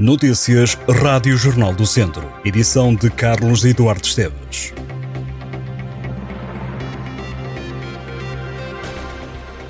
Notícias 0.00 0.78
Rádio 0.88 1.36
Jornal 1.36 1.74
do 1.74 1.84
Centro. 1.84 2.32
Edição 2.42 2.94
de 2.94 3.10
Carlos 3.10 3.66
Eduardo 3.66 4.06
Esteves. 4.06 4.72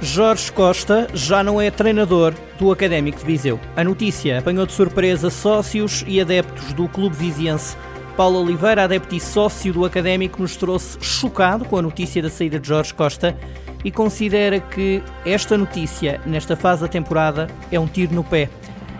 Jorge 0.00 0.52
Costa 0.52 1.08
já 1.12 1.42
não 1.42 1.60
é 1.60 1.72
treinador 1.72 2.34
do 2.56 2.70
Académico 2.70 3.18
de 3.18 3.24
Viseu. 3.24 3.58
A 3.74 3.82
notícia 3.82 4.38
apanhou 4.38 4.64
de 4.64 4.72
surpresa 4.72 5.28
sócios 5.28 6.04
e 6.06 6.20
adeptos 6.20 6.72
do 6.72 6.86
clube 6.86 7.16
viziense. 7.16 7.76
Paulo 8.16 8.44
Oliveira, 8.44 8.84
adepto 8.84 9.16
e 9.16 9.20
sócio 9.20 9.72
do 9.72 9.84
Académico, 9.84 10.40
mostrou-se 10.40 10.98
chocado 11.00 11.64
com 11.64 11.78
a 11.78 11.82
notícia 11.82 12.22
da 12.22 12.30
saída 12.30 12.60
de 12.60 12.68
Jorge 12.68 12.94
Costa 12.94 13.36
e 13.84 13.90
considera 13.90 14.60
que 14.60 15.02
esta 15.26 15.58
notícia, 15.58 16.20
nesta 16.24 16.54
fase 16.54 16.82
da 16.82 16.88
temporada, 16.88 17.48
é 17.72 17.80
um 17.80 17.88
tiro 17.88 18.14
no 18.14 18.22
pé. 18.22 18.48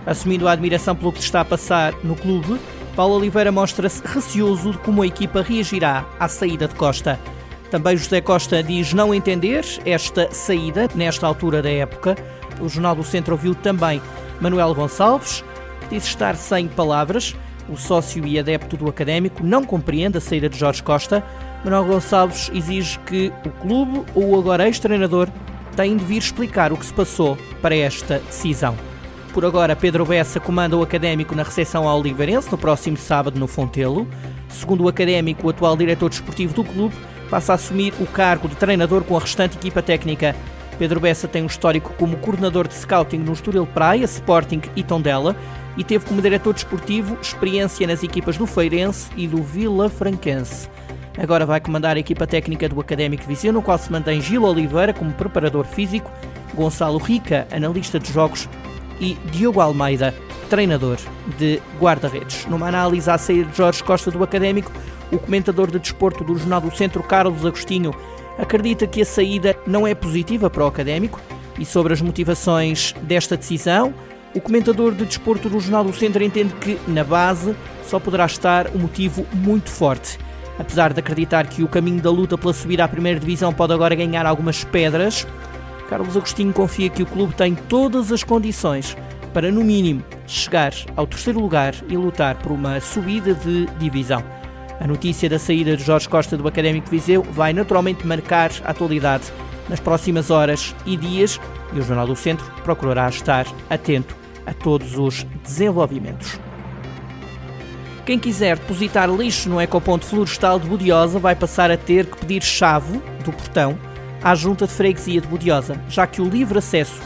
Assumindo 0.07 0.49
a 0.49 0.53
admiração 0.53 0.97
pelo 0.97 1.13
que 1.13 1.21
se 1.21 1.27
está 1.27 1.43
a 1.43 1.45
passar 1.45 1.95
no 2.03 2.17
clube, 2.17 2.59
Paulo 2.97 3.17
Oliveira 3.17 3.53
mostra-se 3.53 4.03
receoso 4.05 4.73
de 4.73 4.79
como 4.79 5.03
a 5.03 5.07
equipa 5.07 5.43
reagirá 5.43 6.05
à 6.19 6.29
saída 6.29 6.69
de 6.69 6.75
Costa. 6.75 7.19
Também 7.71 7.97
José 7.97 8.21
Costa 8.21 8.63
diz 8.63 8.93
não 8.93 9.15
entender 9.15 9.65
esta 9.87 10.31
saída 10.31 10.89
nesta 10.95 11.27
altura 11.27 11.63
da 11.63 11.71
época. 11.71 12.17
O 12.61 12.69
Jornal 12.69 12.95
do 12.95 13.03
Centro 13.03 13.33
ouviu 13.33 13.55
também 13.55 14.03
Manuel 14.41 14.75
Gonçalves, 14.75 15.43
que 15.81 15.95
diz 15.95 16.05
estar 16.05 16.37
sem 16.37 16.69
palavras. 16.69 17.35
O 17.69 17.77
sócio 17.77 18.27
e 18.27 18.39
adepto 18.39 18.77
do 18.77 18.91
académico 18.91 19.43
não 19.43 19.65
compreende 19.65 20.19
a 20.19 20.21
saída 20.21 20.49
de 20.49 20.59
Jorge 20.59 20.83
Costa. 20.83 21.25
Manuel 21.65 21.87
Gonçalves 21.87 22.51
exige 22.53 22.99
que 23.01 23.33
o 23.47 23.51
clube 23.51 24.05
ou 24.15 24.31
o 24.31 24.39
agora 24.39 24.67
ex-treinador 24.67 25.29
têm 25.75 25.97
de 25.97 26.05
vir 26.05 26.19
explicar 26.19 26.73
o 26.73 26.77
que 26.77 26.85
se 26.85 26.93
passou 26.93 27.39
para 27.63 27.75
esta 27.75 28.19
decisão. 28.19 28.77
Por 29.33 29.47
agora, 29.47 29.75
Pedro 29.75 30.05
Bessa 30.05 30.39
comanda 30.39 30.77
o 30.77 30.83
Académico 30.83 31.35
na 31.35 31.43
recepção 31.43 31.89
ao 31.89 31.99
Oliveirense 31.99 32.53
no 32.53 32.59
próximo 32.59 32.99
sábado 32.99 33.41
no 33.41 33.47
Fontelo. 33.47 34.07
Segundo 34.47 34.85
o 34.85 34.89
Académico, 34.89 35.47
o 35.47 35.51
atual 35.51 35.75
diretor 35.75 36.11
desportivo 36.11 36.53
do 36.53 36.63
clube 36.63 36.95
passa 37.31 37.53
a 37.53 37.55
assumir 37.55 37.95
o 37.99 38.07
cargo 38.07 38.47
de 38.47 38.57
treinador 38.57 39.03
com 39.05 39.17
a 39.17 39.21
restante 39.21 39.57
equipa 39.57 39.81
técnica. 39.81 40.37
Pedro 40.79 41.01
Bessa 41.01 41.27
tem 41.27 41.43
um 41.43 41.47
histórico 41.47 41.95
como 41.99 42.19
coordenador 42.19 42.69
de 42.69 42.75
scouting 42.75 43.19
no 43.19 43.33
Estoril 43.33 43.67
Praia, 43.67 44.05
Sporting 44.05 44.61
e 44.77 44.83
Tondela 44.83 45.35
e 45.79 45.83
teve 45.83 46.05
como 46.05 46.21
diretor 46.21 46.53
desportivo 46.53 47.17
experiência 47.23 47.87
nas 47.87 48.03
equipas 48.03 48.37
do 48.37 48.47
Feirense 48.47 49.11
e 49.17 49.27
do 49.27 49.43
Vila 49.43 49.89
Franquense. 49.89 50.69
Agora 51.17 51.47
vai 51.47 51.59
comandar 51.59 51.97
a 51.97 52.01
equipa 52.01 52.27
técnica 52.27 52.69
do 52.69 52.79
Académico 52.79 53.27
Viseu, 53.27 53.53
no 53.53 53.63
qual 53.63 53.79
se 53.79 53.91
mantém 53.91 54.21
Gil 54.21 54.43
Oliveira 54.43 54.93
como 54.93 55.13
preparador 55.13 55.65
físico, 55.65 56.11
Gonçalo 56.55 56.99
Rica, 56.99 57.47
analista 57.51 57.99
de 57.99 58.13
jogos 58.13 58.47
e 59.03 59.19
Diogo 59.33 59.61
Almeida, 59.61 60.15
treinador 60.49 60.97
de 61.37 61.61
guarda-redes. 61.81 62.47
Numa 62.47 62.69
análise 62.69 63.11
à 63.11 63.19
saída 63.19 63.51
de 63.51 63.57
Jorge 63.57 63.83
Costa 63.83 64.11
do 64.11 64.23
Académico, 64.23 64.71
o 65.11 65.19
comentador 65.19 65.71
de 65.71 65.79
desporto 65.79 66.23
do 66.23 66.39
Jornal 66.39 66.61
do 66.61 66.75
Centro, 66.75 67.03
Carlos 67.03 67.45
Agostinho, 67.45 67.93
acredita 68.39 68.87
que 68.87 69.03
a 69.03 69.05
saída 69.05 69.57
não 69.67 69.87
é 69.87 69.95
positiva 69.95 70.49
para 70.49 70.65
o 70.65 70.69
Académico 70.69 71.21
e 71.59 71.65
sobre 71.65 71.93
as 71.93 72.01
motivações 72.01 72.95
desta 73.03 73.37
decisão, 73.37 73.93
o 74.35 74.41
comentador 74.41 74.95
de 74.95 75.05
desporto 75.05 75.51
do 75.51 75.61
Jornal 75.61 75.85
do 75.85 75.93
Centro 75.93 76.23
entende 76.23 76.55
que, 76.55 76.79
na 76.89 77.05
base, 77.05 77.55
só 77.85 77.99
poderá 77.99 78.25
estar 78.25 78.69
um 78.75 78.79
motivo 78.79 79.27
muito 79.33 79.69
forte. 79.69 80.19
Apesar 80.59 80.93
de 80.93 81.01
acreditar 81.01 81.47
que 81.47 81.63
o 81.63 81.69
caminho 81.69 82.01
da 82.01 82.11
luta 82.11 82.39
pela 82.39 82.53
subida 82.53 82.85
à 82.85 82.89
primeira 82.89 83.21
divisão 83.21 83.53
pode 83.53 83.73
agora 83.73 83.95
ganhar 83.95 84.25
algumas 84.25 84.65
pedras, 84.65 85.27
Carlos 85.89 86.17
Agostinho 86.17 86.53
confia 86.53 86.89
que 86.89 87.03
o 87.03 87.07
clube 87.07 87.35
tem 87.35 87.55
todas 87.55 88.11
as 88.11 88.25
condições 88.25 88.97
para, 89.33 89.51
no 89.51 89.65
mínimo, 89.65 90.05
chegar 90.27 90.73
ao 90.97 91.07
terceiro 91.07 91.41
lugar 91.41 91.75
e 91.89 91.97
lutar 91.97 92.37
por 92.37 92.53
uma 92.53 92.81
subida 92.81 93.35
de 93.35 93.67
divisão. 93.79 94.23
A 94.81 94.87
notícia 94.87 95.29
da 95.29 95.39
saída 95.39 95.77
de 95.77 95.85
Jorge 95.85 96.09
Costa 96.09 96.37
do 96.37 96.47
Académico 96.47 96.91
Viseu 96.91 97.23
vai 97.23 97.53
naturalmente 97.53 98.07
marcar 98.07 98.51
a 98.65 98.71
atualidade 98.71 99.33
nas 99.69 99.81
próximas 99.81 100.31
horas 100.31 100.75
e 100.85 100.97
dias 100.97 101.41
e 101.73 101.79
o 101.79 101.83
Jornal 101.83 102.07
do 102.07 102.17
Centro 102.17 102.45
procurará 102.65 103.09
estar 103.09 103.47
atento 103.71 104.17
a 104.45 104.53
todos 104.53 104.99
os 104.99 105.25
desenvolvimentos. 105.45 106.39
Quem 108.05 108.19
quiser 108.19 108.59
depositar 108.59 109.09
lixo 109.09 109.49
no 109.49 109.61
ecoponto 109.61 110.05
florestal 110.05 110.59
de 110.59 110.69
Budiosa 110.69 111.21
vai 111.21 111.37
passar 111.37 111.71
a 111.71 111.77
ter 111.77 112.07
que 112.07 112.17
pedir 112.17 112.43
chave 112.43 113.01
do 113.25 113.33
portão 113.33 113.79
à 114.23 114.35
Junta 114.35 114.67
de 114.67 114.73
Freguesia 114.73 115.21
de 115.21 115.27
Budiosa, 115.27 115.81
já 115.89 116.07
que 116.07 116.21
o 116.21 116.29
livre 116.29 116.59
acesso 116.59 117.01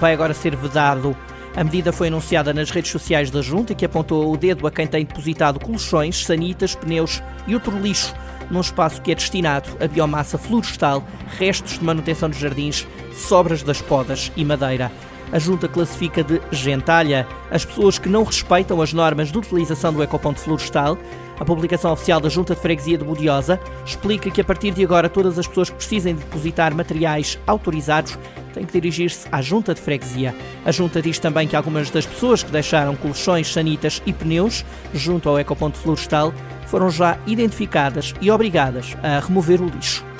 vai 0.00 0.12
agora 0.12 0.34
ser 0.34 0.56
vedado. 0.56 1.16
A 1.54 1.62
medida 1.62 1.92
foi 1.92 2.08
anunciada 2.08 2.54
nas 2.54 2.70
redes 2.70 2.90
sociais 2.90 3.30
da 3.30 3.42
Junta, 3.42 3.74
que 3.74 3.84
apontou 3.84 4.32
o 4.32 4.36
dedo 4.36 4.66
a 4.66 4.70
quem 4.70 4.86
tem 4.86 5.04
depositado 5.04 5.60
colchões, 5.60 6.24
sanitas, 6.24 6.74
pneus 6.74 7.22
e 7.46 7.54
outro 7.54 7.78
lixo 7.78 8.14
num 8.50 8.60
espaço 8.60 9.00
que 9.00 9.10
é 9.10 9.14
destinado 9.14 9.70
a 9.80 9.88
biomassa 9.88 10.36
florestal, 10.36 11.02
restos 11.38 11.78
de 11.78 11.84
manutenção 11.84 12.28
de 12.28 12.38
jardins, 12.38 12.86
sobras 13.14 13.62
das 13.62 13.80
podas 13.80 14.30
e 14.36 14.44
madeira. 14.44 14.92
A 15.32 15.38
Junta 15.38 15.66
classifica 15.66 16.22
de 16.22 16.40
gentalha 16.52 17.26
as 17.50 17.64
pessoas 17.64 17.98
que 17.98 18.08
não 18.08 18.22
respeitam 18.22 18.82
as 18.82 18.92
normas 18.92 19.32
de 19.32 19.38
utilização 19.38 19.90
do 19.90 20.02
ecoponto 20.02 20.40
florestal. 20.40 20.98
A 21.40 21.44
publicação 21.44 21.90
oficial 21.90 22.20
da 22.20 22.28
Junta 22.28 22.54
de 22.54 22.60
Freguesia 22.60 22.98
de 22.98 23.04
Budiosa 23.04 23.58
explica 23.84 24.30
que 24.30 24.42
a 24.42 24.44
partir 24.44 24.72
de 24.72 24.84
agora 24.84 25.08
todas 25.08 25.38
as 25.38 25.46
pessoas 25.46 25.70
que 25.70 25.76
precisem 25.76 26.14
depositar 26.14 26.74
materiais 26.74 27.38
autorizados 27.46 28.18
têm 28.52 28.66
que 28.66 28.72
dirigir-se 28.72 29.26
à 29.32 29.40
Junta 29.40 29.72
de 29.72 29.80
Freguesia. 29.80 30.34
A 30.66 30.70
Junta 30.70 31.00
diz 31.00 31.18
também 31.18 31.48
que 31.48 31.56
algumas 31.56 31.90
das 31.90 32.04
pessoas 32.04 32.42
que 32.42 32.52
deixaram 32.52 32.94
colchões, 32.94 33.50
sanitas 33.50 34.02
e 34.04 34.12
pneus 34.12 34.64
junto 34.92 35.30
ao 35.30 35.38
ecoponto 35.38 35.78
florestal 35.78 36.34
foram 36.66 36.90
já 36.90 37.18
identificadas 37.26 38.14
e 38.20 38.30
obrigadas 38.30 38.94
a 39.02 39.18
remover 39.18 39.62
o 39.62 39.66
lixo. 39.66 40.11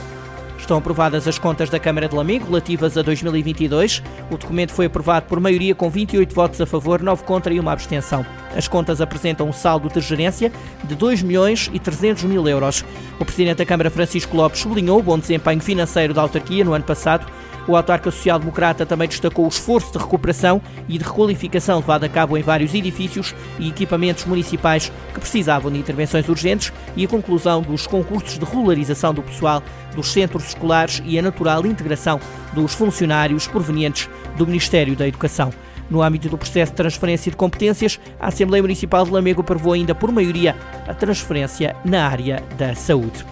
Estão 0.72 0.81
aprovadas 0.81 1.28
as 1.28 1.38
contas 1.38 1.69
da 1.69 1.78
Câmara 1.78 2.09
de 2.09 2.16
Lamego 2.16 2.47
relativas 2.47 2.97
a 2.97 3.03
2022. 3.03 4.03
O 4.31 4.38
documento 4.38 4.72
foi 4.72 4.87
aprovado 4.87 5.27
por 5.27 5.38
maioria 5.38 5.75
com 5.75 5.91
28 5.91 6.34
votos 6.34 6.59
a 6.62 6.65
favor, 6.65 7.03
9 7.03 7.25
contra 7.25 7.53
e 7.53 7.60
uma 7.60 7.72
abstenção. 7.72 8.25
As 8.56 8.69
contas 8.69 8.99
apresentam 9.03 9.47
um 9.47 9.53
saldo 9.53 9.91
de 9.91 10.00
gerência 10.00 10.50
de 10.84 10.94
2 10.94 11.21
milhões 11.21 11.71
e 11.75 11.78
300 11.78 12.22
mil 12.22 12.49
euros. 12.49 12.87
O 13.21 13.25
Presidente 13.27 13.59
da 13.59 13.66
Câmara, 13.66 13.91
Francisco 13.91 14.34
Lopes, 14.34 14.60
sublinhou 14.60 14.99
o 14.99 15.03
bom 15.03 15.19
desempenho 15.19 15.60
financeiro 15.60 16.15
da 16.15 16.22
autarquia 16.22 16.65
no 16.65 16.72
ano 16.72 16.84
passado 16.84 17.27
o 17.67 17.77
autarca 17.77 18.11
social-democrata 18.11 18.84
também 18.84 19.09
destacou 19.09 19.45
o 19.45 19.49
esforço 19.49 19.93
de 19.93 19.99
recuperação 19.99 20.61
e 20.89 20.99
de 20.99 21.05
requalificação 21.05 21.78
levado 21.78 22.05
a 22.05 22.09
cabo 22.09 22.37
em 22.37 22.43
vários 22.43 22.75
edifícios 22.75 23.34
e 23.59 23.69
equipamentos 23.69 24.25
municipais 24.25 24.93
que 25.12 25.21
precisavam 25.21 25.71
de 25.71 25.78
intervenções 25.78 26.28
urgentes 26.28 26.72
e 26.97 27.05
a 27.05 27.09
conclusão 27.09 27.62
dos 27.62 27.87
concursos 27.87 28.39
de 28.39 28.45
regularização 28.45 29.15
do 29.15 29.22
pessoal 29.22 29.62
dos 29.95 30.11
centros 30.11 30.49
escolares 30.49 31.03
e 31.05 31.19
a 31.19 31.22
natural 31.22 31.67
integração 31.67 32.19
dos 32.53 32.75
funcionários 32.75 33.47
provenientes 33.47 34.09
do 34.37 34.47
Ministério 34.47 34.97
da 34.97 35.06
Educação. 35.06 35.53
No 35.91 36.03
âmbito 36.03 36.28
do 36.28 36.39
processo 36.39 36.72
de 36.72 36.77
transferência 36.77 37.31
de 37.31 37.37
competências, 37.37 38.01
a 38.19 38.28
Assembleia 38.28 38.62
Municipal 38.62 39.05
de 39.05 39.11
Lamego 39.11 39.43
aprovou 39.43 39.75
ainda 39.75 39.95
por 39.95 40.11
maioria 40.11 40.56
a 40.89 40.95
transferência 40.95 41.77
na 41.84 42.09
área 42.09 42.43
da 42.56 42.75
saúde. 42.75 43.25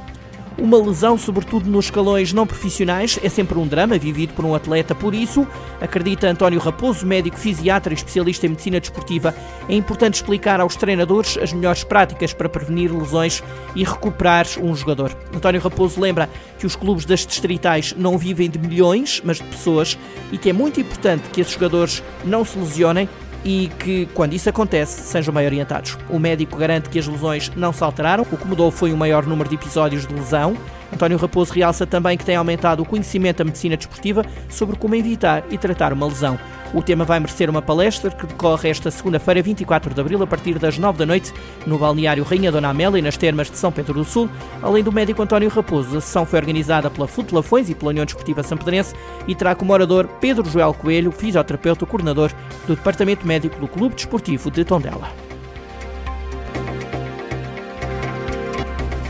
Uma 0.61 0.77
lesão, 0.77 1.17
sobretudo 1.17 1.71
nos 1.71 1.87
escalões 1.87 2.35
não 2.35 2.47
profissionais, 2.47 3.19
é 3.23 3.31
sempre 3.31 3.59
um 3.59 3.67
drama 3.67 3.97
vivido 3.97 4.35
por 4.35 4.45
um 4.45 4.55
atleta. 4.55 4.95
Por 4.95 5.15
isso, 5.15 5.47
acredita 5.81 6.29
António 6.29 6.61
Raposo, 6.61 7.07
médico 7.07 7.39
fisiatra 7.39 7.95
e 7.95 7.97
especialista 7.97 8.45
em 8.45 8.51
medicina 8.51 8.79
desportiva, 8.79 9.35
é 9.67 9.75
importante 9.75 10.17
explicar 10.17 10.61
aos 10.61 10.77
treinadores 10.77 11.39
as 11.39 11.55
melhores 11.55 11.83
práticas 11.83 12.35
para 12.35 12.47
prevenir 12.47 12.93
lesões 12.93 13.43
e 13.75 13.83
recuperar 13.83 14.47
um 14.61 14.77
jogador. 14.77 15.17
António 15.35 15.63
Raposo 15.63 15.99
lembra 15.99 16.29
que 16.59 16.67
os 16.67 16.77
clubes 16.77 17.07
das 17.07 17.25
distritais 17.25 17.95
não 17.97 18.19
vivem 18.19 18.51
de 18.51 18.59
milhões, 18.59 19.23
mas 19.25 19.39
de 19.39 19.45
pessoas 19.45 19.99
e 20.31 20.37
que 20.37 20.51
é 20.51 20.53
muito 20.53 20.79
importante 20.79 21.31
que 21.31 21.41
esses 21.41 21.55
jogadores 21.55 22.03
não 22.23 22.45
se 22.45 22.59
lesionem 22.59 23.09
e 23.45 23.71
que, 23.79 24.07
quando 24.15 24.35
isso 24.35 24.49
acontece, 24.49 25.03
sejam 25.03 25.33
bem 25.33 25.47
orientados. 25.47 25.97
O 26.09 26.19
médico 26.19 26.57
garante 26.57 26.89
que 26.89 26.99
as 26.99 27.07
lesões 27.07 27.51
não 27.57 27.73
se 27.73 27.83
alteraram, 27.83 28.27
o 28.31 28.37
que 28.37 28.47
mudou 28.47 28.71
foi 28.71 28.93
o 28.93 28.97
maior 28.97 29.27
número 29.27 29.49
de 29.49 29.55
episódios 29.55 30.07
de 30.07 30.15
lesão. 30.15 30.57
António 30.93 31.19
Raposo 31.19 31.53
realça 31.53 31.87
também 31.87 32.19
que 32.19 32.25
tem 32.25 32.37
aumentado 32.37 32.83
o 32.83 32.87
conhecimento 32.87 33.39
da 33.39 33.45
medicina 33.45 33.77
desportiva 33.77 34.25
sobre 34.49 34.77
como 34.77 34.95
evitar 34.95 35.45
e 35.51 35.57
tratar 35.57 35.93
uma 35.93 36.07
lesão. 36.07 36.39
O 36.73 36.81
tema 36.81 37.05
vai 37.05 37.19
merecer 37.19 37.51
uma 37.51 37.61
palestra 37.61 38.11
que 38.11 38.27
decorre 38.27 38.69
esta 38.69 38.91
segunda-feira, 38.91 39.43
24 39.43 39.93
de 39.93 40.01
abril, 40.01 40.23
a 40.23 40.27
partir 40.27 40.57
das 40.57 40.79
9 40.79 40.99
da 40.99 41.07
noite, 41.07 41.33
no 41.67 41.77
balneário 41.79 42.23
Rainha 42.23 42.53
Dona 42.53 42.69
Amélia, 42.69 43.03
nas 43.03 43.17
termas 43.17 43.51
de 43.51 43.59
São 43.59 43.73
Pedro 43.73 43.95
do 43.95 44.05
Sul, 44.05 44.31
além 44.63 44.85
do 44.85 44.93
médico 44.93 45.21
António 45.21 45.49
Raposo. 45.49 45.99
A 45.99 46.01
sessão 46.01 46.25
foi 46.25 46.39
organizada 46.39 46.89
pela 46.89 47.09
Futelafões 47.09 47.69
e 47.69 47.75
pela 47.75 47.91
União 47.91 48.05
Desportiva 48.05 48.43
Sampedrense 48.45 48.95
e 49.27 49.35
terá 49.35 49.55
como 49.55 49.73
orador 49.73 50.07
Pedro 50.21 50.49
Joel 50.49 50.73
Coelho, 50.73 51.11
fisioterapeuta 51.11 51.85
coordenador 51.85 52.31
do 52.69 52.77
Departamento 52.77 53.27
Médico 53.27 53.59
do 53.59 53.67
Clube 53.67 53.97
Desportivo 53.97 54.49
de 54.51 54.65
Tondela. 54.65 55.11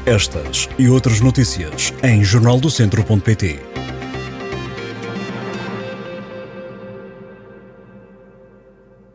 Estas 0.06 0.68
e 0.78 0.88
outras 0.88 1.20
notícias 1.20 1.92
em 2.02 2.24
jornaldocentro.pt 2.24 3.69